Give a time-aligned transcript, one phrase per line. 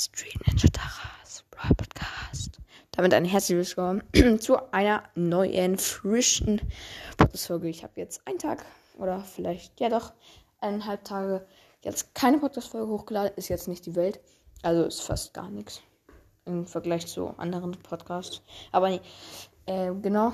[0.00, 2.60] Street Ninja Taras Brawl Podcast.
[2.92, 4.04] Damit ein herzliches Willkommen
[4.40, 6.60] zu einer neuen, frischen
[7.16, 7.68] Podcast-Folge.
[7.68, 8.64] Ich habe jetzt einen Tag
[8.96, 10.12] oder vielleicht, ja doch,
[10.60, 11.44] eineinhalb Tage
[11.82, 13.32] jetzt keine Podcast-Folge hochgeladen.
[13.34, 14.20] Ist jetzt nicht die Welt.
[14.62, 15.82] Also ist fast gar nichts
[16.44, 18.40] im Vergleich zu anderen Podcasts.
[18.70, 19.00] Aber nee,
[19.66, 20.32] äh, genau.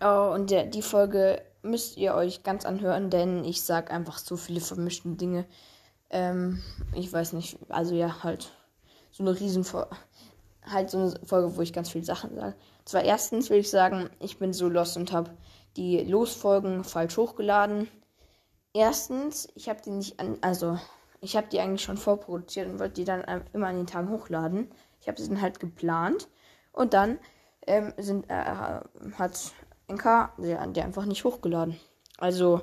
[0.00, 4.36] Oh, und der, die Folge müsst ihr euch ganz anhören, denn ich sage einfach so
[4.36, 5.44] viele vermischte Dinge.
[6.10, 6.62] Ähm,
[6.94, 8.52] ich weiß nicht, also ja, halt
[9.10, 9.64] so eine riesen
[10.64, 12.54] halt so eine Folge, wo ich ganz viele Sachen sage.
[12.84, 15.30] Zwar erstens will ich sagen, ich bin so lost und habe
[15.76, 17.88] die Losfolgen falsch hochgeladen.
[18.72, 20.78] Erstens, ich habe die nicht an, also
[21.20, 24.70] ich habe die eigentlich schon vorproduziert und wollte die dann immer an den Tagen hochladen.
[25.00, 26.28] Ich habe sie dann halt geplant
[26.72, 27.18] und dann
[27.66, 28.44] ähm, sind, äh,
[29.18, 29.52] hat
[29.88, 31.78] NK der, der einfach nicht hochgeladen.
[32.18, 32.62] Also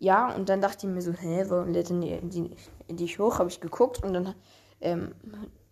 [0.00, 2.50] ja, und dann dachte ich mir so, hä, warum lädt denn die, die,
[2.88, 3.38] die hoch?
[3.38, 4.34] Habe ich geguckt und dann
[4.80, 5.14] ähm,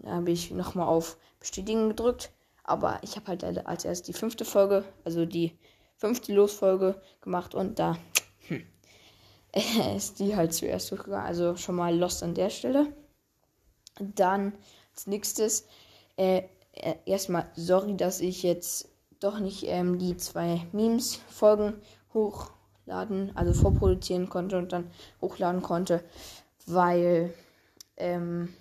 [0.04, 2.32] habe ich nochmal auf Bestätigen gedrückt.
[2.64, 5.56] Aber ich habe halt als erst die fünfte Folge, also die
[5.96, 7.96] fünfte Losfolge gemacht und da
[8.48, 8.66] hm,
[9.96, 11.26] ist die halt zuerst hochgegangen.
[11.26, 12.92] Also schon mal lost an der Stelle.
[14.00, 14.52] Dann
[14.90, 15.68] als nächstes,
[16.16, 16.42] äh,
[17.04, 18.88] erstmal sorry, dass ich jetzt
[19.20, 21.80] doch nicht ähm, die zwei Memes-Folgen
[22.12, 22.50] hoch
[22.86, 26.02] laden, also vorproduzieren konnte und dann hochladen konnte,
[26.66, 27.34] weil
[27.96, 28.54] ähm,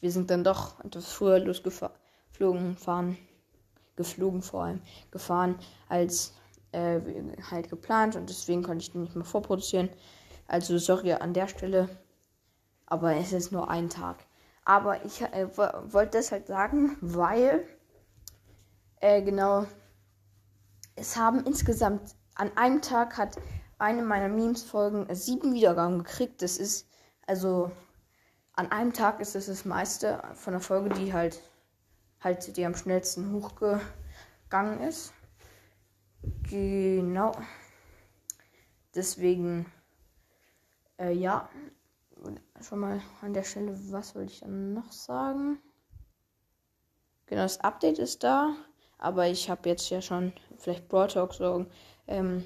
[0.00, 3.18] wir sind dann doch etwas früher losgeflogen, fahren,
[3.96, 5.56] geflogen vor allem, gefahren
[5.88, 6.34] als
[6.72, 7.00] äh,
[7.50, 9.88] halt geplant und deswegen konnte ich die nicht mehr vorproduzieren.
[10.46, 11.88] Also sorry an der Stelle,
[12.86, 14.18] aber es ist nur ein Tag.
[14.64, 17.64] Aber ich äh, wollte das halt sagen, weil
[19.00, 19.66] äh, genau
[20.96, 23.36] es haben insgesamt an einem Tag hat
[23.78, 26.42] eine meiner Memes-Folgen sieben Wiedergaben gekriegt.
[26.42, 26.88] Das ist,
[27.26, 27.70] also,
[28.52, 31.42] an einem Tag ist es das, meiste von der Folge, die halt,
[32.20, 35.12] halt, die am schnellsten hochgegangen ist.
[36.48, 37.32] Genau.
[38.94, 39.66] Deswegen,
[40.98, 41.48] äh, ja.
[42.62, 45.58] Schon mal an der Stelle, was wollte ich dann noch sagen?
[47.26, 48.56] Genau, das Update ist da.
[49.06, 51.64] Aber ich habe jetzt ja schon vielleicht Brawl Talk so,
[52.08, 52.42] ähm,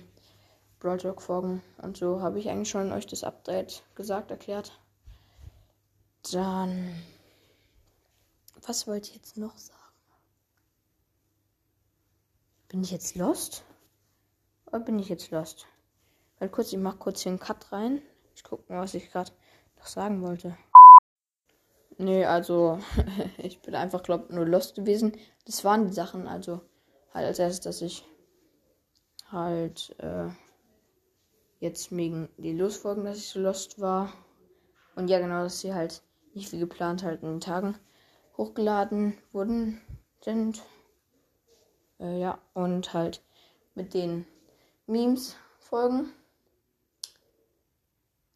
[0.78, 4.78] Brawl Talk Folgen und so habe ich eigentlich schon euch das Update gesagt, erklärt.
[6.30, 7.02] Dann,
[8.66, 9.80] was wollte ich jetzt noch sagen?
[12.68, 13.64] Bin ich jetzt lost?
[14.66, 15.66] Oder bin ich jetzt lost?
[16.40, 18.02] Weil kurz, ich mach kurz hier einen Cut rein.
[18.34, 19.32] Ich gucke mal, was ich gerade
[19.78, 20.58] noch sagen wollte.
[22.00, 22.78] Nee, also
[23.36, 25.12] ich bin einfach, glaube nur lost gewesen.
[25.44, 26.62] Das waren die Sachen, also
[27.12, 28.06] halt als erstes, dass ich
[29.30, 30.30] halt äh,
[31.58, 34.14] jetzt wegen die Losfolgen, dass ich so lost war.
[34.96, 36.02] Und ja, genau, dass sie halt
[36.32, 37.76] nicht wie geplant halt in den Tagen
[38.38, 39.82] hochgeladen wurden
[40.22, 40.62] sind.
[41.98, 43.22] Äh, ja, und halt
[43.74, 44.24] mit den
[44.86, 46.10] Memes folgen.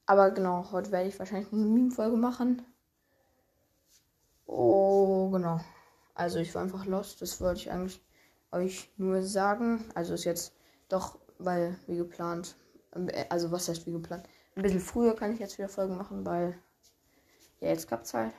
[0.05, 2.61] Aber genau, heute werde ich wahrscheinlich eine Meme-Folge machen.
[5.44, 5.60] Genau.
[6.15, 7.21] Also ich war einfach lost.
[7.21, 8.03] Das wollte ich eigentlich
[8.50, 9.84] euch nur sagen.
[9.94, 10.56] Also ist jetzt
[10.88, 12.56] doch, weil wie geplant.
[13.28, 14.27] Also was heißt wie geplant?
[14.56, 16.59] Ein bisschen früher kann ich jetzt wieder Folgen machen, weil
[17.60, 18.33] ja jetzt klappt es halt.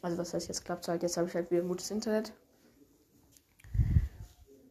[0.00, 1.02] Also was heißt jetzt klappt es halt?
[1.02, 2.32] Jetzt habe ich halt wieder gutes Internet.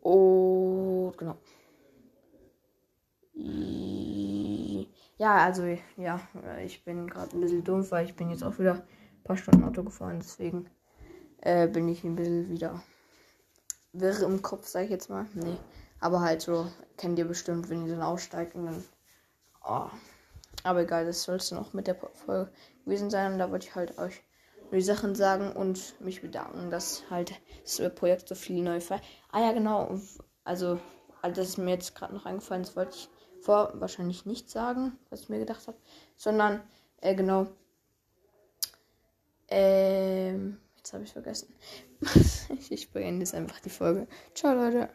[0.02, 1.38] Und genau.
[5.20, 5.64] Ja, also
[5.98, 6.20] ja,
[6.66, 8.84] ich bin gerade ein bisschen dumm, weil ich bin jetzt auch wieder
[9.24, 10.70] paar Stunden Auto gefahren, deswegen
[11.42, 12.82] äh, bin ich ein bisschen wieder
[13.94, 15.28] wirr im Kopf, sag ich jetzt mal.
[15.34, 15.58] Nee.
[16.00, 16.68] Aber halt so,
[16.98, 18.84] kennt ihr bestimmt, wenn ihr dann aussteigt und dann.
[19.64, 19.90] Oh.
[20.64, 22.52] Aber egal, das soll es dann auch mit der Folge
[22.86, 23.34] gewesen sein.
[23.34, 24.24] Und da wollte ich halt euch
[24.72, 27.34] die Sachen sagen und mich bedanken, dass halt
[27.64, 29.02] das Projekt so viele neue Fall.
[29.32, 30.00] Ah ja, genau.
[30.44, 30.80] Also,
[31.22, 33.10] also das ist mir jetzt gerade noch eingefallen, das wollte ich
[33.42, 35.78] vor wahrscheinlich nicht sagen, was ich mir gedacht habe.
[36.16, 36.62] Sondern,
[37.02, 37.48] äh, genau,
[39.52, 41.54] ähm, jetzt habe ich vergessen.
[42.70, 44.08] ich beende jetzt einfach die Folge.
[44.34, 44.90] Ciao, Leute.